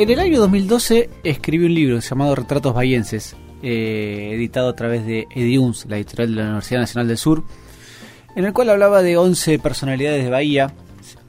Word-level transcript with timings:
En 0.00 0.08
el 0.08 0.18
año 0.18 0.40
2012 0.40 1.10
escribió 1.24 1.66
un 1.66 1.74
libro 1.74 1.98
llamado 1.98 2.34
Retratos 2.34 2.72
Bahienses, 2.72 3.36
eh, 3.62 4.30
editado 4.32 4.70
a 4.70 4.74
través 4.74 5.04
de 5.04 5.26
Ediuns, 5.34 5.84
la 5.90 5.98
editorial 5.98 6.30
de 6.30 6.36
la 6.36 6.44
Universidad 6.44 6.80
Nacional 6.80 7.08
del 7.08 7.18
Sur, 7.18 7.44
en 8.34 8.46
el 8.46 8.54
cual 8.54 8.70
hablaba 8.70 9.02
de 9.02 9.18
11 9.18 9.58
personalidades 9.58 10.24
de 10.24 10.30
Bahía. 10.30 10.72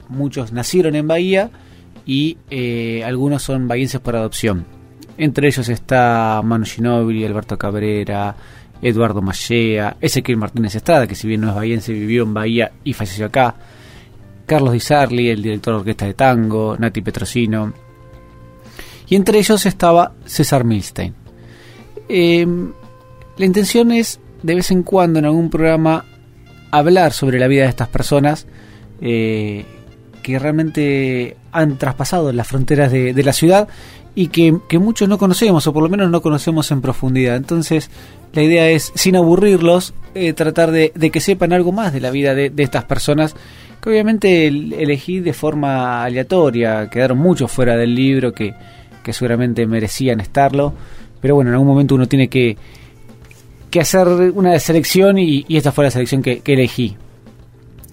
Muchos 0.08 0.52
nacieron 0.52 0.94
en 0.94 1.06
Bahía 1.06 1.50
y 2.06 2.38
eh, 2.48 3.04
algunos 3.04 3.42
son 3.42 3.68
bahienses 3.68 4.00
por 4.00 4.16
adopción. 4.16 4.64
Entre 5.18 5.48
ellos 5.48 5.68
está 5.68 6.40
Manu 6.42 6.64
Ginóbili, 6.64 7.26
Alberto 7.26 7.58
Cabrera, 7.58 8.34
Eduardo 8.80 9.20
Mallea, 9.20 9.98
Ezequiel 10.00 10.38
Martínez 10.38 10.76
Estrada, 10.76 11.06
que 11.06 11.14
si 11.14 11.28
bien 11.28 11.42
no 11.42 11.50
es 11.50 11.54
bahiense, 11.56 11.92
vivió 11.92 12.22
en 12.22 12.32
Bahía 12.32 12.72
y 12.84 12.94
falleció 12.94 13.26
acá. 13.26 13.54
Carlos 14.46 14.72
Di 14.72 14.80
Sarli, 14.80 15.28
el 15.28 15.42
director 15.42 15.74
de 15.74 15.80
orquesta 15.80 16.06
de 16.06 16.14
tango, 16.14 16.74
Nati 16.78 17.02
Petrosino, 17.02 17.91
y 19.12 19.14
entre 19.14 19.38
ellos 19.38 19.66
estaba 19.66 20.14
César 20.24 20.64
Milstein. 20.64 21.12
Em, 22.08 22.72
la 23.36 23.44
intención 23.44 23.92
es, 23.92 24.18
de 24.42 24.54
vez 24.54 24.70
en 24.70 24.82
cuando, 24.82 25.18
en 25.18 25.26
algún 25.26 25.50
programa, 25.50 26.06
hablar 26.70 27.12
sobre 27.12 27.38
la 27.38 27.46
vida 27.46 27.64
de 27.64 27.68
estas 27.68 27.88
personas 27.88 28.46
eh, 29.02 29.66
que 30.22 30.38
realmente 30.38 31.36
han 31.52 31.76
traspasado 31.76 32.32
las 32.32 32.48
fronteras 32.48 32.90
de, 32.90 33.22
la 33.22 33.34
ciudad 33.34 33.68
y 34.14 34.28
que, 34.28 34.58
muchos 34.78 35.10
no 35.10 35.18
conocemos, 35.18 35.66
o 35.66 35.74
por 35.74 35.82
lo 35.82 35.90
menos 35.90 36.10
no 36.10 36.22
conocemos 36.22 36.70
en 36.70 36.80
profundidad. 36.80 37.36
Entonces, 37.36 37.90
la 38.32 38.40
idea 38.40 38.70
es, 38.70 38.92
sin 38.94 39.16
aburrirlos, 39.16 39.92
eh, 40.14 40.32
tratar 40.32 40.70
de, 40.70 40.90
que 40.90 41.20
sepan 41.20 41.52
algo 41.52 41.70
más 41.70 41.92
de 41.92 42.00
la 42.00 42.10
vida 42.10 42.34
de, 42.34 42.50
estas 42.56 42.84
personas, 42.84 43.36
que 43.82 43.90
obviamente 43.90 44.46
elegí 44.46 45.20
de 45.20 45.34
forma 45.34 46.02
aleatoria, 46.02 46.88
quedaron 46.88 47.18
muchos 47.18 47.52
fuera 47.52 47.76
del 47.76 47.94
libro 47.94 48.32
que 48.32 48.54
que 49.02 49.12
seguramente 49.12 49.66
merecían 49.66 50.20
estarlo, 50.20 50.72
pero 51.20 51.34
bueno, 51.34 51.50
en 51.50 51.54
algún 51.54 51.68
momento 51.68 51.94
uno 51.94 52.06
tiene 52.06 52.28
que, 52.28 52.56
que 53.70 53.80
hacer 53.80 54.06
una 54.06 54.58
selección 54.58 55.18
y, 55.18 55.44
esta 55.48 55.72
fue 55.72 55.84
la 55.84 55.90
selección 55.90 56.22
que, 56.22 56.42
elegí. 56.44 56.96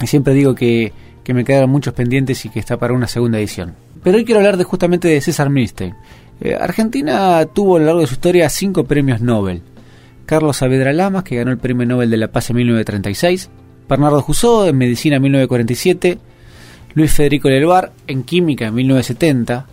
Y 0.02 0.08
siempre 0.08 0.34
digo 0.34 0.56
que, 0.56 0.92
que, 1.24 1.34
me 1.34 1.44
quedaron 1.44 1.70
muchos 1.70 1.94
pendientes 1.94 2.44
y 2.46 2.50
que 2.50 2.60
está 2.60 2.78
para 2.78 2.94
una 2.94 3.08
segunda 3.08 3.38
edición. 3.38 3.76
Pero 4.04 4.18
hoy 4.18 4.26
quiero 4.26 4.40
hablar 4.40 4.58
de, 4.58 4.64
justamente 4.64 5.08
de 5.08 5.22
César 5.22 5.50
Milstein. 5.50 5.94
Eh, 6.42 6.56
Argentina 6.60 7.46
tuvo 7.54 7.76
a 7.76 7.80
lo 7.80 7.86
largo 7.86 8.02
de 8.02 8.08
su 8.08 8.14
historia 8.14 8.50
cinco 8.50 8.86
premios 8.86 9.22
Nobel. 9.22 9.62
Carlos 10.26 10.58
Saavedra 10.58 10.94
Lamas, 10.94 11.24
que 11.24 11.38
ganó 11.38 11.52
el 11.52 11.58
Premio 11.58 11.88
Nobel 11.88 12.10
de 12.12 12.18
la 12.18 12.28
Paz 12.28 12.52
en 12.52 12.58
1936, 12.58 13.50
Bernardo 13.90 14.22
Jussó 14.22 14.68
en 14.68 14.78
Medicina 14.78 15.16
en 15.16 15.24
1947, 15.24 16.20
Luis 16.94 17.12
Federico 17.12 17.50
Lelvar 17.50 17.92
en 18.06 18.22
Química 18.24 18.68
en 18.68 18.76
1970, 18.76 19.66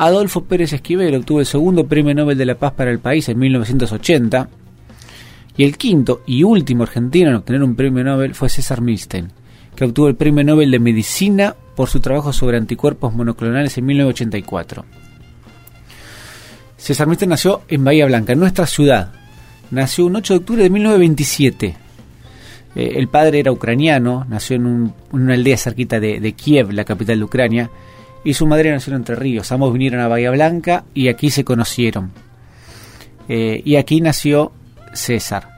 Adolfo 0.00 0.44
Pérez 0.44 0.72
Esquivel 0.72 1.14
obtuvo 1.14 1.40
el 1.40 1.46
segundo 1.46 1.86
Premio 1.86 2.14
Nobel 2.14 2.38
de 2.38 2.46
la 2.46 2.54
Paz 2.54 2.72
para 2.72 2.90
el 2.90 3.00
país 3.00 3.28
en 3.28 3.38
1980. 3.38 4.48
Y 5.58 5.64
el 5.64 5.76
quinto 5.76 6.22
y 6.24 6.42
último 6.42 6.84
argentino 6.84 7.28
en 7.28 7.36
obtener 7.36 7.62
un 7.62 7.76
premio 7.76 8.02
Nobel 8.02 8.34
fue 8.34 8.48
César 8.48 8.80
Milstein, 8.80 9.30
que 9.76 9.84
obtuvo 9.84 10.08
el 10.08 10.16
Premio 10.16 10.42
Nobel 10.42 10.70
de 10.70 10.78
Medicina 10.78 11.54
por 11.76 11.90
su 11.90 12.00
trabajo 12.00 12.32
sobre 12.32 12.56
anticuerpos 12.56 13.12
monoclonales 13.12 13.76
en 13.76 13.84
1984. 13.84 14.86
César 16.78 17.06
Milstein 17.06 17.28
nació 17.28 17.60
en 17.68 17.84
Bahía 17.84 18.06
Blanca, 18.06 18.32
en 18.32 18.38
nuestra 18.38 18.66
ciudad. 18.66 19.12
Nació 19.70 20.06
un 20.06 20.16
8 20.16 20.32
de 20.32 20.38
octubre 20.38 20.62
de 20.62 20.70
1927. 20.70 21.76
Eh, 22.74 22.92
el 22.96 23.08
padre 23.08 23.40
era 23.40 23.52
ucraniano, 23.52 24.24
nació 24.30 24.56
en, 24.56 24.94
una 25.12 25.34
aldea 25.34 25.58
cerquita 25.58 26.00
de 26.00 26.32
Kiev, 26.32 26.72
la 26.72 26.86
capital 26.86 27.18
de 27.18 27.24
Ucrania, 27.24 27.70
y 28.24 28.34
su 28.34 28.46
madre 28.46 28.70
nació 28.70 28.92
en 28.92 28.98
Entre 28.98 29.14
Ríos. 29.14 29.50
Ambos 29.52 29.72
vinieron 29.72 30.00
a 30.00 30.08
Bahía 30.08 30.30
Blanca 30.30 30.84
y 30.94 31.08
aquí 31.08 31.30
se 31.30 31.44
conocieron. 31.44 32.12
Eh, 33.28 33.62
y 33.64 33.76
aquí 33.76 34.00
nació 34.00 34.52
César. 34.92 35.48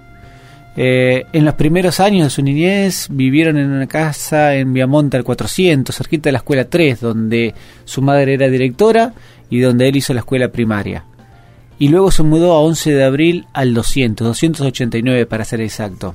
Eh, 0.75 1.27
en 1.33 1.45
los 1.45 1.55
primeros 1.55 2.01
años 2.01 2.25
de 2.25 2.31
su 2.31 2.43
niñez 2.43 3.09
vivieron 3.11 3.59
en 3.59 3.71
una 3.71 3.87
casa 3.87 4.55
en 4.55 4.73
Viamonte 4.73 5.19
al 5.19 5.25
400, 5.25 5.95
cerquita 5.95 6.29
de 6.29 6.33
la 6.33 6.39
escuela 6.39 6.65
3, 6.65 7.01
donde 7.01 7.55
su 7.85 8.01
madre 8.01 8.35
era 8.35 8.49
directora 8.49 9.13
y 9.51 9.61
donde 9.61 9.89
él 9.89 9.97
hizo 9.97 10.15
la 10.15 10.21
escuela 10.21 10.49
primaria. 10.49 11.05
Y 11.79 11.89
luego 11.89 12.11
se 12.11 12.23
mudó 12.23 12.53
a 12.53 12.61
11 12.61 12.93
de 12.93 13.05
abril 13.05 13.47
al 13.53 13.75
200, 13.75 14.27
289 14.27 15.27
para 15.27 15.45
ser 15.45 15.61
exacto. 15.61 16.15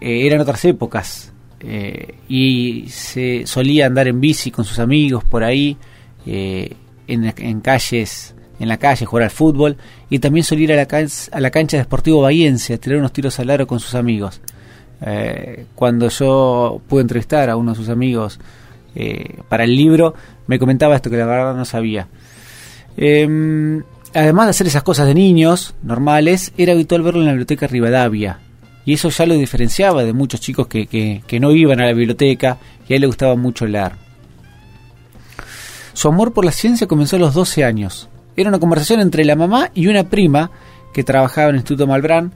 Eh, 0.00 0.26
eran 0.26 0.40
otras 0.40 0.64
épocas, 0.64 1.32
eh, 1.60 2.14
y 2.28 2.86
se 2.88 3.46
solía 3.46 3.86
andar 3.86 4.08
en 4.08 4.20
bici 4.20 4.50
con 4.50 4.64
sus 4.64 4.78
amigos 4.78 5.24
por 5.24 5.42
ahí, 5.42 5.76
eh, 6.26 6.74
en, 7.06 7.60
calles, 7.60 8.34
en 8.60 8.68
la 8.68 8.76
calle, 8.76 9.06
jugar 9.06 9.24
al 9.24 9.30
fútbol, 9.30 9.76
y 10.10 10.18
también 10.18 10.44
solía 10.44 10.64
ir 10.64 10.72
a 10.72 10.76
la, 10.76 11.08
a 11.32 11.40
la 11.40 11.50
cancha 11.50 11.76
de 11.76 11.84
Sportivo 11.84 12.22
Bahiense 12.22 12.74
a 12.74 12.78
tirar 12.78 12.98
unos 12.98 13.12
tiros 13.12 13.38
al 13.38 13.50
aro 13.50 13.66
con 13.66 13.80
sus 13.80 13.94
amigos. 13.94 14.40
Eh, 15.00 15.66
cuando 15.74 16.08
yo 16.08 16.80
pude 16.88 17.02
entrevistar 17.02 17.48
a 17.50 17.56
uno 17.56 17.72
de 17.72 17.76
sus 17.76 17.88
amigos 17.88 18.38
para 19.48 19.62
el 19.62 19.76
libro, 19.76 20.12
me 20.48 20.58
comentaba 20.58 20.96
esto 20.96 21.08
que 21.08 21.16
la 21.16 21.26
verdad 21.26 21.54
no 21.54 21.64
sabía. 21.64 22.08
Em, 22.96 23.84
además 24.12 24.46
de 24.46 24.50
hacer 24.50 24.66
esas 24.66 24.82
cosas 24.82 25.06
de 25.06 25.14
niños 25.14 25.76
normales, 25.84 26.52
era 26.58 26.72
habitual 26.72 27.02
verlo 27.02 27.20
en 27.20 27.26
la 27.26 27.32
biblioteca 27.32 27.68
Rivadavia, 27.68 28.40
y 28.88 28.94
eso 28.94 29.10
ya 29.10 29.26
lo 29.26 29.34
diferenciaba 29.34 30.02
de 30.02 30.14
muchos 30.14 30.40
chicos 30.40 30.66
que, 30.66 30.86
que, 30.86 31.40
no 31.40 31.52
iban 31.52 31.78
a 31.78 31.84
la 31.84 31.92
biblioteca 31.92 32.56
y 32.88 32.94
a 32.94 32.96
él 32.96 33.02
le 33.02 33.06
gustaba 33.06 33.36
mucho 33.36 33.66
leer. 33.66 33.92
Su 35.92 36.08
amor 36.08 36.32
por 36.32 36.46
la 36.46 36.52
ciencia 36.52 36.86
comenzó 36.86 37.16
a 37.16 37.18
los 37.18 37.34
12 37.34 37.64
años. 37.64 38.08
Era 38.34 38.48
una 38.48 38.58
conversación 38.58 39.00
entre 39.00 39.26
la 39.26 39.36
mamá 39.36 39.70
y 39.74 39.88
una 39.88 40.04
prima 40.04 40.50
que 40.94 41.04
trabajaba 41.04 41.48
en 41.48 41.56
el 41.56 41.60
Instituto 41.60 41.86
Malbrán 41.86 42.32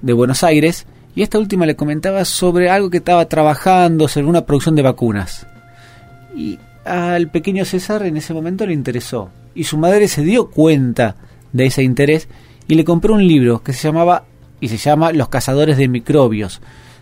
de 0.00 0.12
Buenos 0.12 0.44
Aires 0.44 0.86
y 1.16 1.22
esta 1.22 1.40
última 1.40 1.66
le 1.66 1.74
comentaba 1.74 2.24
sobre 2.24 2.70
algo 2.70 2.90
que 2.90 2.98
estaba 2.98 3.28
trabajando, 3.28 4.06
sobre 4.06 4.28
una 4.28 4.46
producción 4.46 4.76
de 4.76 4.82
vacunas. 4.82 5.48
Y 6.32 6.60
al 6.84 7.28
pequeño 7.28 7.64
César 7.64 8.06
en 8.06 8.16
ese 8.16 8.32
momento 8.32 8.64
le 8.64 8.72
interesó 8.72 9.30
y 9.52 9.64
su 9.64 9.78
madre 9.78 10.06
se 10.06 10.22
dio 10.22 10.48
cuenta 10.48 11.16
de 11.52 11.66
ese 11.66 11.82
interés 11.82 12.28
y 12.68 12.76
le 12.76 12.84
compró 12.84 13.14
un 13.14 13.26
libro 13.26 13.64
que 13.64 13.72
se 13.72 13.88
llamaba 13.88 14.26
y 14.60 14.68
se 14.68 14.76
llama 14.76 15.12
Los 15.12 15.28
cazadores 15.28 15.76
de 15.76 15.88
microbios. 15.88 16.60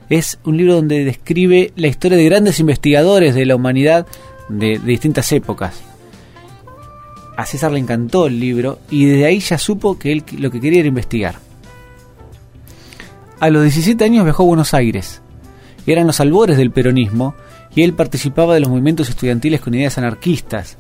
Es 0.09 0.39
un 0.44 0.56
libro 0.56 0.75
donde 0.75 1.05
describe 1.05 1.72
la 1.77 1.89
historia 1.89 2.17
de 2.17 2.25
grandes 2.25 2.61
investigadores 2.61 3.34
de 3.34 3.47
la 3.47 3.56
humanidad 3.56 4.06
de, 4.49 4.78
distintas 4.78 5.33
épocas. 5.33 5.81
A 7.37 7.45
César 7.45 7.72
le 7.72 7.81
encantó 7.81 8.27
el 8.27 8.39
libro 8.41 8.78
y 8.91 9.06
desde 9.06 9.27
ahí 9.27 9.41
ya 9.41 9.59
supo 9.59 9.99
que 9.99 10.12
él 10.12 10.25
lo 10.39 10.50
que 10.50 10.61
quería 10.61 10.81
era 10.81 10.89
investigar. 10.89 11.39
A 13.41 13.50
los 13.50 13.62
17 13.62 14.03
años 14.05 14.25
viajó 14.25 14.45
a 14.45 14.47
Buenos 14.47 14.72
Aires. 14.72 15.21
Eran 15.87 16.06
los 16.06 16.21
albores 16.21 16.56
del 16.56 16.71
peronismo 16.71 17.34
y 17.75 17.83
él 17.83 17.93
participaba 17.93 18.55
de 18.55 18.61
los 18.61 18.71
movimientos 18.71 19.11
estudiantiles 19.11 19.61
con 19.61 19.75
ideas 19.75 19.99
anarquistas. 19.99 20.78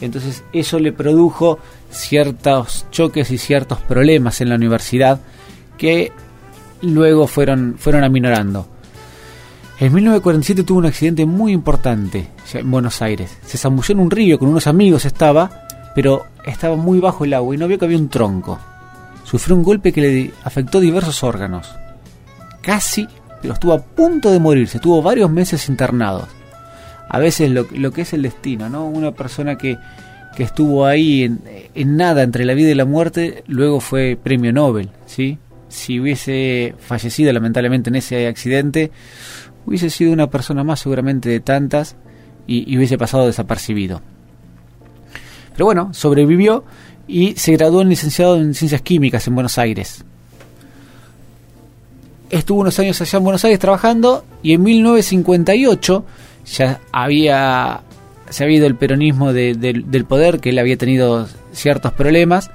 Entonces 0.00 0.44
eso 0.52 0.78
le 0.78 0.92
produjo 0.92 1.58
ciertos 1.90 2.86
choques 2.90 3.30
y 3.30 3.38
ciertos 3.38 3.80
problemas 3.80 4.40
en 4.40 4.50
la 4.50 4.56
universidad 4.56 5.20
que 5.78 6.12
luego 6.82 7.26
fueron, 7.26 7.76
fueron 7.78 8.04
aminorando. 8.04 8.66
En 9.80 9.92
1947 9.92 10.62
tuvo 10.62 10.78
un 10.78 10.86
accidente 10.86 11.26
muy 11.26 11.52
importante 11.52 12.28
en 12.52 12.70
Buenos 12.70 13.02
Aires. 13.02 13.36
Se 13.44 13.58
zambulló 13.58 13.92
en 13.92 14.00
un 14.00 14.10
río, 14.10 14.38
con 14.38 14.48
unos 14.48 14.66
amigos 14.66 15.04
estaba, 15.04 15.66
pero 15.94 16.26
estaba 16.44 16.76
muy 16.76 17.00
bajo 17.00 17.24
el 17.24 17.34
agua 17.34 17.54
y 17.54 17.58
no 17.58 17.66
vio 17.66 17.78
que 17.78 17.84
había 17.84 17.98
un 17.98 18.08
tronco. 18.08 18.58
Sufrió 19.24 19.56
un 19.56 19.64
golpe 19.64 19.92
que 19.92 20.00
le 20.00 20.30
afectó 20.44 20.78
diversos 20.78 21.24
órganos. 21.24 21.74
Casi, 22.60 23.08
pero 23.42 23.54
estuvo 23.54 23.72
a 23.72 23.82
punto 23.82 24.30
de 24.30 24.38
morirse. 24.38 24.78
Tuvo 24.78 25.02
varios 25.02 25.30
meses 25.30 25.68
internados. 25.68 26.28
A 27.08 27.18
veces 27.18 27.50
lo, 27.50 27.66
lo 27.74 27.92
que 27.92 28.02
es 28.02 28.12
el 28.12 28.22
destino, 28.22 28.68
¿no? 28.68 28.86
Una 28.86 29.12
persona 29.12 29.56
que, 29.56 29.76
que 30.36 30.44
estuvo 30.44 30.86
ahí 30.86 31.24
en, 31.24 31.40
en, 31.74 31.96
nada 31.96 32.22
entre 32.22 32.44
la 32.44 32.54
vida 32.54 32.70
y 32.70 32.74
la 32.74 32.84
muerte, 32.84 33.44
luego 33.46 33.80
fue 33.80 34.18
premio 34.20 34.52
Nobel, 34.52 34.90
¿sí? 35.06 35.38
Si 35.74 35.98
hubiese 35.98 36.74
fallecido 36.78 37.32
lamentablemente 37.32 37.90
en 37.90 37.96
ese 37.96 38.28
accidente, 38.28 38.92
hubiese 39.66 39.90
sido 39.90 40.12
una 40.12 40.30
persona 40.30 40.62
más 40.62 40.80
seguramente 40.80 41.28
de 41.28 41.40
tantas 41.40 41.96
y, 42.46 42.76
hubiese 42.76 42.96
pasado 42.96 43.26
desapercibido. 43.26 44.00
Pero 45.52 45.66
bueno, 45.66 45.92
sobrevivió 45.92 46.64
y 47.08 47.34
se 47.34 47.52
graduó 47.52 47.82
en 47.82 47.88
licenciado 47.88 48.36
en 48.36 48.54
Ciencias 48.54 48.82
Químicas 48.82 49.26
en 49.26 49.34
Buenos 49.34 49.58
Aires. 49.58 50.04
Estuvo 52.30 52.60
unos 52.60 52.78
años 52.78 53.00
allá 53.00 53.18
en 53.18 53.24
Buenos 53.24 53.44
Aires 53.44 53.58
trabajando 53.58 54.24
y 54.42 54.52
en 54.52 54.62
1958 54.62 56.04
ya 56.46 56.80
había 56.92 57.82
se 58.30 58.44
había 58.44 58.64
el 58.66 58.76
peronismo 58.76 59.32
del 59.32 60.04
poder, 60.08 60.40
que 60.40 60.50
él 60.50 60.58
había 60.58 60.76
tenido 60.76 61.28
ciertos 61.52 61.92
problemas 61.92 62.50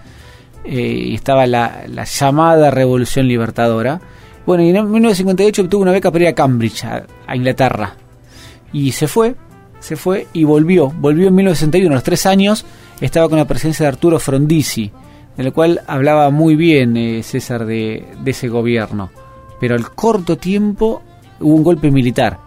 eh, 0.63 1.07
y 1.07 1.15
estaba 1.15 1.47
la, 1.47 1.85
llamada 2.05 2.71
Revolución 2.71 3.27
Libertadora. 3.27 4.01
Bueno, 4.45 4.63
y 4.63 4.69
en 4.69 4.91
1958 4.91 5.63
obtuvo 5.63 5.81
una 5.81 5.91
beca 5.91 6.11
para 6.11 6.23
ir 6.23 6.29
a 6.29 6.35
Cambridge, 6.35 6.83
a, 6.85 7.35
Inglaterra. 7.35 7.95
Y 8.73 8.91
se 8.91 9.07
fue, 9.07 9.35
se 9.79 9.95
fue 9.95 10.27
y 10.33 10.43
volvió. 10.43 10.89
Volvió 10.89 11.27
en 11.27 11.35
1961, 11.35 11.93
a 11.93 11.95
los 11.95 12.03
tres 12.03 12.25
años, 12.25 12.65
estaba 13.01 13.29
con 13.29 13.37
la 13.37 13.47
presencia 13.47 13.83
de 13.83 13.89
Arturo 13.89 14.19
Frondizi, 14.19 14.91
en 15.37 15.45
el 15.45 15.53
cual 15.53 15.81
hablaba 15.87 16.29
muy 16.29 16.55
bien 16.55 16.97
eh, 16.97 17.23
César 17.23 17.65
de, 17.65 18.05
de 18.21 18.31
ese 18.31 18.49
gobierno. 18.49 19.11
Pero 19.59 19.75
al 19.75 19.89
corto 19.91 20.37
tiempo 20.37 21.01
hubo 21.39 21.55
un 21.55 21.63
golpe 21.63 21.91
militar. 21.91 22.39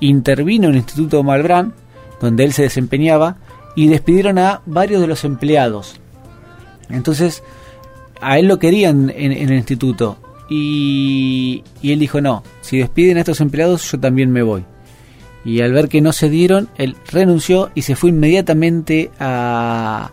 Intervino 0.00 0.68
el 0.68 0.76
Instituto 0.76 1.22
Malbrán, 1.22 1.74
donde 2.20 2.44
él 2.44 2.52
se 2.52 2.62
desempeñaba, 2.62 3.36
y 3.74 3.88
despidieron 3.88 4.38
a 4.38 4.62
varios 4.66 5.00
de 5.00 5.06
los 5.06 5.24
empleados. 5.24 6.00
Entonces, 6.90 7.42
a 8.20 8.38
él 8.38 8.46
lo 8.46 8.58
querían 8.58 9.12
en, 9.14 9.32
el 9.32 9.52
instituto. 9.52 10.18
Y, 10.50 11.62
y, 11.82 11.92
él 11.92 11.98
dijo, 11.98 12.20
no, 12.20 12.42
si 12.60 12.78
despiden 12.78 13.18
a 13.18 13.20
estos 13.20 13.40
empleados, 13.40 13.90
yo 13.92 14.00
también 14.00 14.30
me 14.30 14.42
voy. 14.42 14.64
Y 15.44 15.60
al 15.60 15.72
ver 15.72 15.88
que 15.88 16.00
no 16.00 16.12
se 16.12 16.30
dieron, 16.30 16.68
él 16.76 16.96
renunció 17.10 17.70
y 17.74 17.82
se 17.82 17.96
fue 17.96 18.10
inmediatamente 18.10 19.10
a, 19.18 20.10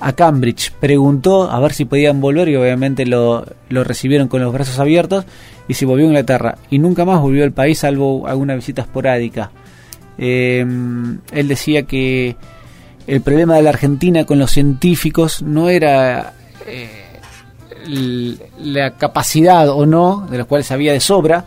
a 0.00 0.12
Cambridge. 0.12 0.72
Preguntó 0.80 1.50
a 1.50 1.60
ver 1.60 1.72
si 1.72 1.84
podían 1.84 2.20
volver 2.20 2.48
y 2.48 2.56
obviamente 2.56 3.06
lo, 3.06 3.46
lo 3.68 3.84
recibieron 3.84 4.28
con 4.28 4.42
los 4.42 4.52
brazos 4.52 4.78
abiertos 4.78 5.24
y 5.68 5.74
se 5.74 5.86
volvió 5.86 6.06
a 6.06 6.08
Inglaterra. 6.08 6.58
Y 6.70 6.78
nunca 6.78 7.04
más 7.04 7.20
volvió 7.20 7.44
al 7.44 7.52
país 7.52 7.78
salvo 7.78 8.26
alguna 8.26 8.54
visita 8.54 8.82
esporádica. 8.82 9.50
Em, 10.18 11.18
él 11.32 11.48
decía 11.48 11.82
que 11.84 12.36
el 13.06 13.20
problema 13.20 13.56
de 13.56 13.62
la 13.62 13.70
Argentina 13.70 14.24
con 14.24 14.38
los 14.38 14.50
científicos 14.50 15.42
no 15.42 15.68
era 15.68 16.34
eh, 16.66 17.06
la 18.58 18.96
capacidad 18.96 19.68
o 19.68 19.86
no, 19.86 20.26
de 20.30 20.38
los 20.38 20.46
cuales 20.46 20.70
había 20.72 20.92
de 20.92 21.00
sobra, 21.00 21.44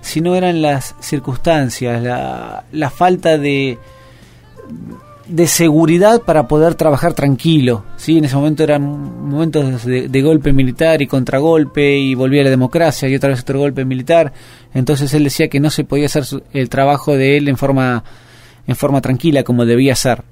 sino 0.00 0.34
eran 0.34 0.62
las 0.62 0.94
circunstancias, 1.00 2.02
la, 2.02 2.64
la 2.72 2.90
falta 2.90 3.38
de, 3.38 3.78
seguridad 5.46 6.22
para 6.22 6.48
poder 6.48 6.74
trabajar 6.74 7.14
tranquilo. 7.14 7.84
¿sí? 7.96 8.18
En 8.18 8.24
ese 8.24 8.36
momento 8.36 8.64
eran 8.64 8.82
momentos 9.28 9.84
de, 9.84 10.22
golpe 10.22 10.52
militar 10.52 11.02
y 11.02 11.06
contragolpe 11.06 11.98
y 11.98 12.14
volvía 12.14 12.44
la 12.44 12.50
democracia 12.50 13.08
y 13.08 13.14
otra 13.14 13.30
vez 13.30 13.40
otro 13.40 13.58
golpe 13.58 13.84
militar. 13.84 14.32
Entonces 14.74 15.12
él 15.14 15.24
decía 15.24 15.48
que 15.48 15.60
no 15.60 15.70
se 15.70 15.84
podía 15.84 16.06
hacer 16.06 16.24
el 16.52 16.68
trabajo 16.68 17.16
de 17.16 17.36
él 17.36 17.48
en 17.48 17.56
forma, 17.56 18.02
en 18.66 18.76
forma 18.76 19.00
tranquila 19.00 19.44
como 19.44 19.64
debía 19.64 19.94
ser. 19.94 20.22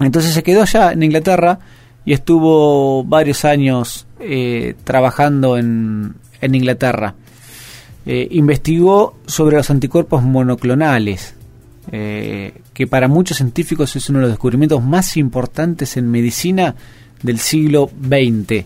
Entonces 0.00 0.32
se 0.32 0.42
quedó 0.42 0.62
allá 0.62 0.92
en 0.92 1.02
Inglaterra 1.02 1.58
y 2.04 2.12
estuvo 2.12 3.04
varios 3.04 3.44
años 3.44 4.06
eh, 4.18 4.74
trabajando 4.84 5.58
en, 5.58 6.14
en 6.40 6.54
Inglaterra. 6.54 7.14
Eh, 8.06 8.28
investigó 8.30 9.18
sobre 9.26 9.56
los 9.56 9.70
anticuerpos 9.70 10.22
monoclonales, 10.22 11.34
eh, 11.92 12.54
que 12.72 12.86
para 12.86 13.08
muchos 13.08 13.36
científicos 13.36 13.94
es 13.96 14.08
uno 14.08 14.20
de 14.20 14.22
los 14.22 14.32
descubrimientos 14.32 14.82
más 14.82 15.16
importantes 15.16 15.96
en 15.96 16.10
medicina 16.10 16.74
del 17.22 17.38
siglo 17.38 17.90
XX. 18.02 18.64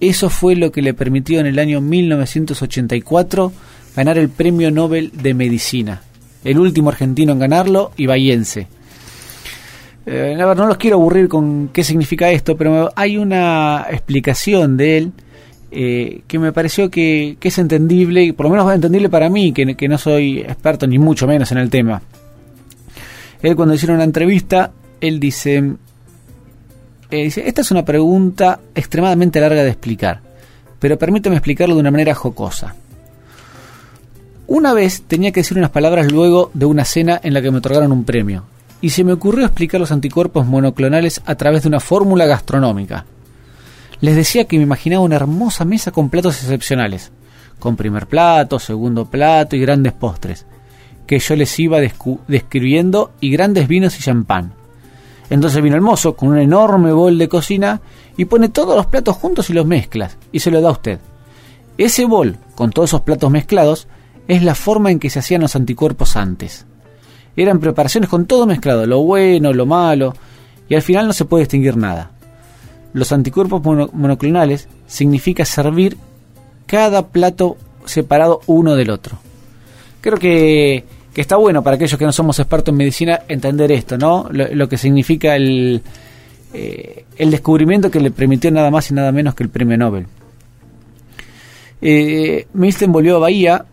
eso 0.00 0.28
fue 0.28 0.54
lo 0.56 0.70
que 0.70 0.82
le 0.82 0.92
permitió 0.92 1.40
en 1.40 1.46
el 1.46 1.58
año 1.58 1.80
1984 1.80 3.52
ganar 3.96 4.18
el 4.18 4.28
Premio 4.28 4.70
Nobel 4.70 5.10
de 5.14 5.32
Medicina. 5.32 6.02
El 6.44 6.58
último 6.58 6.90
argentino 6.90 7.32
en 7.32 7.38
ganarlo, 7.38 7.92
ibayense. 7.96 8.66
Eh, 10.04 10.34
no 10.36 10.66
los 10.66 10.76
quiero 10.78 10.96
aburrir 10.96 11.28
con 11.28 11.68
qué 11.68 11.84
significa 11.84 12.30
esto, 12.30 12.56
pero 12.56 12.90
hay 12.96 13.16
una 13.16 13.86
explicación 13.88 14.76
de 14.76 14.98
él 14.98 15.12
eh, 15.70 16.22
que 16.26 16.38
me 16.38 16.52
pareció 16.52 16.90
que, 16.90 17.36
es 17.40 17.58
entendible, 17.58 18.32
por 18.32 18.46
lo 18.46 18.50
menos 18.50 18.74
entendible 18.74 19.08
para 19.08 19.30
mí, 19.30 19.52
que, 19.52 19.76
que, 19.76 19.88
no 19.88 19.98
soy 19.98 20.40
experto 20.40 20.86
ni 20.86 20.98
mucho 20.98 21.26
menos 21.26 21.52
en 21.52 21.58
el 21.58 21.70
tema. 21.70 22.02
Él 23.42 23.54
cuando 23.54 23.74
hicieron 23.74 23.96
una 23.96 24.04
entrevista, 24.04 24.72
él 25.00 25.20
dice, 25.20 25.74
eh, 27.10 27.24
dice, 27.24 27.46
esta 27.46 27.60
es 27.60 27.70
una 27.70 27.84
pregunta 27.84 28.58
extremadamente 28.74 29.40
larga 29.40 29.62
de 29.62 29.70
explicar, 29.70 30.20
pero 30.80 30.98
permíteme 30.98 31.36
explicarlo 31.36 31.76
de 31.76 31.80
una 31.80 31.90
manera 31.92 32.14
jocosa. 32.14 32.74
Una 34.48 34.74
vez 34.74 35.02
tenía 35.06 35.30
que 35.30 35.40
decir 35.40 35.56
unas 35.56 35.70
palabras 35.70 36.10
luego 36.10 36.50
de 36.54 36.66
una 36.66 36.84
cena 36.84 37.20
en 37.22 37.34
la 37.34 37.40
que 37.40 37.52
me 37.52 37.58
otorgaron 37.58 37.92
un 37.92 38.04
premio 38.04 38.44
y 38.82 38.90
se 38.90 39.04
me 39.04 39.12
ocurrió 39.12 39.46
explicar 39.46 39.80
los 39.80 39.92
anticuerpos 39.92 40.44
monoclonales 40.44 41.22
a 41.24 41.36
través 41.36 41.62
de 41.62 41.68
una 41.68 41.80
fórmula 41.80 42.26
gastronómica. 42.26 43.06
Les 44.00 44.16
decía 44.16 44.44
que 44.44 44.56
me 44.58 44.64
imaginaba 44.64 45.04
una 45.04 45.16
hermosa 45.16 45.64
mesa 45.64 45.92
con 45.92 46.10
platos 46.10 46.42
excepcionales, 46.42 47.12
con 47.60 47.76
primer 47.76 48.08
plato, 48.08 48.58
segundo 48.58 49.04
plato 49.04 49.54
y 49.54 49.60
grandes 49.60 49.92
postres, 49.92 50.46
que 51.06 51.20
yo 51.20 51.36
les 51.36 51.56
iba 51.60 51.78
describiendo 52.26 53.12
y 53.20 53.30
grandes 53.30 53.68
vinos 53.68 53.96
y 53.96 54.02
champán. 54.02 54.52
Entonces 55.30 55.62
vino 55.62 55.76
el 55.76 55.82
mozo 55.82 56.16
con 56.16 56.30
un 56.30 56.38
enorme 56.38 56.92
bol 56.92 57.16
de 57.18 57.28
cocina 57.28 57.80
y 58.16 58.24
pone 58.24 58.48
todos 58.48 58.76
los 58.76 58.86
platos 58.86 59.16
juntos 59.16 59.48
y 59.48 59.52
los 59.52 59.64
mezclas 59.64 60.18
y 60.32 60.40
se 60.40 60.50
lo 60.50 60.60
da 60.60 60.70
a 60.70 60.72
usted. 60.72 60.98
Ese 61.78 62.04
bol, 62.04 62.36
con 62.56 62.70
todos 62.70 62.90
esos 62.90 63.02
platos 63.02 63.30
mezclados, 63.30 63.86
es 64.26 64.42
la 64.42 64.56
forma 64.56 64.90
en 64.90 64.98
que 64.98 65.08
se 65.08 65.20
hacían 65.20 65.40
los 65.40 65.54
anticuerpos 65.54 66.16
antes. 66.16 66.66
Eran 67.36 67.60
preparaciones 67.60 68.10
con 68.10 68.26
todo 68.26 68.46
mezclado, 68.46 68.86
lo 68.86 69.02
bueno, 69.02 69.52
lo 69.52 69.66
malo, 69.66 70.14
y 70.68 70.74
al 70.74 70.82
final 70.82 71.06
no 71.06 71.12
se 71.12 71.24
puede 71.24 71.44
distinguir 71.44 71.76
nada. 71.76 72.10
Los 72.92 73.12
anticuerpos 73.12 73.62
monoclonales 73.92 74.68
significa 74.86 75.44
servir 75.44 75.96
cada 76.66 77.08
plato 77.08 77.56
separado 77.86 78.40
uno 78.46 78.74
del 78.74 78.90
otro. 78.90 79.18
Creo 80.00 80.18
que, 80.18 80.84
está 81.14 81.36
bueno 81.36 81.62
para 81.62 81.76
aquellos 81.76 81.98
que 81.98 82.04
no 82.04 82.12
somos 82.12 82.38
expertos 82.38 82.72
en 82.72 82.78
medicina 82.78 83.20
entender 83.28 83.72
esto, 83.72 83.96
¿no? 83.96 84.28
Lo, 84.30 84.68
que 84.68 84.76
significa 84.76 85.36
el, 85.36 85.82
eh, 86.52 87.04
el 87.16 87.30
descubrimiento 87.30 87.90
que 87.90 88.00
le 88.00 88.10
permitió 88.10 88.50
nada 88.50 88.70
más 88.70 88.90
y 88.90 88.94
nada 88.94 89.12
menos 89.12 89.34
que 89.34 89.44
el 89.44 89.48
premio 89.48 89.78
Nobel. 89.78 90.06
Eh, 91.80 92.46
volvió 92.88 93.16
a 93.16 93.20
Bahía 93.20 93.64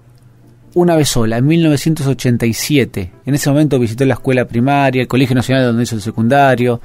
una 0.79 0.95
vez 0.95 1.09
sola, 1.09 1.37
en 1.37 1.45
1987. 1.45 3.11
En 3.25 3.35
ese 3.35 3.49
momento 3.49 3.77
visitó 3.79 4.05
la 4.05 4.13
escuela 4.13 4.45
primaria, 4.45 5.01
el 5.01 5.07
Colegio 5.07 5.35
Nacional 5.35 5.65
donde 5.65 5.83
hizo 5.83 5.95
el 5.95 6.01
secundario, 6.01 6.79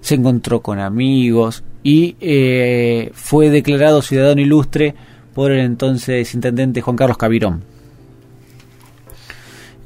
se 0.00 0.14
encontró 0.14 0.60
con 0.60 0.78
amigos 0.78 1.64
y 1.82 2.16
eh, 2.20 3.10
fue 3.14 3.48
declarado 3.50 4.02
ciudadano 4.02 4.40
ilustre 4.40 4.94
por 5.34 5.50
el 5.50 5.60
entonces 5.60 6.34
intendente 6.34 6.82
Juan 6.82 6.96
Carlos 6.96 7.16
Cavirón. 7.16 7.62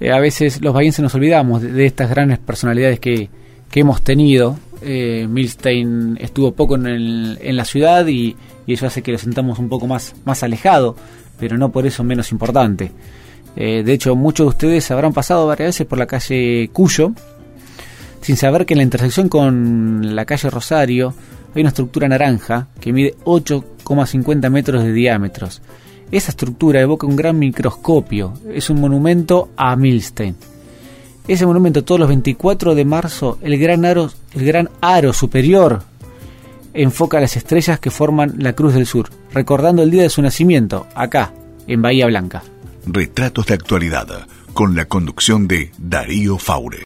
Eh, 0.01 0.11
a 0.11 0.19
veces 0.19 0.61
los 0.61 0.75
bahienses 0.75 1.03
nos 1.03 1.15
olvidamos 1.15 1.63
de, 1.63 1.87
estas 1.87 2.11
grandes 2.11 2.41
personalidades 2.41 2.99
que, 2.99 3.31
hemos 3.75 4.03
tenido. 4.03 4.59
Eh, 4.83 5.27
Milstein 5.31 6.19
estuvo 6.21 6.53
poco 6.53 6.75
en, 6.75 7.39
en 7.41 7.57
la 7.57 7.65
ciudad 7.65 8.07
y, 8.09 8.37
y, 8.67 8.73
eso 8.73 8.87
hace 8.87 9.03
que 9.03 9.13
lo 9.13 9.19
sentamos 9.19 9.61
un 9.61 9.69
poco 9.69 9.87
más, 9.87 10.17
más 10.25 10.43
alejado, 10.43 10.97
pero 11.39 11.57
no 11.57 11.71
por 11.71 11.87
eso 11.87 12.03
menos 12.03 12.33
importante. 12.33 12.91
Eh, 13.57 13.83
de 13.85 13.93
hecho, 13.93 14.17
muchos 14.17 14.47
de 14.47 14.49
ustedes 14.49 14.91
habrán 14.91 15.13
pasado 15.13 15.47
varias 15.47 15.69
veces 15.69 15.87
por 15.87 15.99
la 15.99 16.07
calle 16.07 16.71
Cuyo, 16.73 17.13
sin 18.21 18.37
saber 18.37 18.65
que 18.65 18.75
en 18.75 18.79
la 18.79 18.85
intersección 18.85 19.29
con 19.29 20.15
la 20.15 20.25
calle 20.25 20.49
Rosario 20.51 21.15
hay 21.55 21.61
una 21.61 21.69
estructura 21.69 22.09
naranja 22.09 22.69
que 22.81 22.93
mide 22.93 23.15
8,50 23.25 24.51
metros 24.51 24.83
de 24.83 24.93
diámetro. 24.93 25.49
Esa 26.11 26.31
estructura 26.31 26.81
evoca 26.81 27.07
un 27.07 27.17
gran 27.17 27.39
microscopio, 27.39 28.35
es 28.53 28.71
un 28.71 28.81
monumento 28.81 29.51
a 29.57 29.77
Milstein. 29.77 30.37
Ese 31.29 31.47
monumento 31.47 31.85
todos 31.85 32.01
los 32.01 32.09
24 32.09 32.75
de 32.75 32.85
marzo, 32.85 33.39
el 33.43 33.59
gran 33.59 33.85
aro, 33.85 34.11
el 34.35 34.45
gran 34.45 34.71
aro 34.81 35.13
superior 35.13 35.83
enfoca 36.75 37.21
las 37.21 37.37
estrellas 37.37 37.79
que 37.79 37.91
forman 37.91 38.35
la 38.39 38.55
Cruz 38.55 38.75
del 38.75 38.87
Sur, 38.87 39.11
recordando 39.33 39.83
el 39.83 39.91
día 39.91 40.03
de 40.03 40.11
su 40.11 40.23
nacimiento, 40.23 40.87
acá, 40.95 41.33
en 41.67 41.83
Bahía 41.83 42.07
Blanca. 42.07 42.43
Retratos 42.87 43.47
de 43.47 43.55
actualidad, 43.55 44.27
con 44.55 44.75
la 44.75 44.87
conducción 44.87 45.47
de 45.47 45.73
Darío 45.79 46.39
Faure. 46.39 46.81